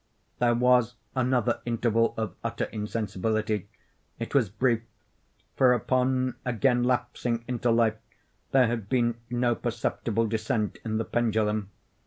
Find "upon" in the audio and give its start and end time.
5.73-6.37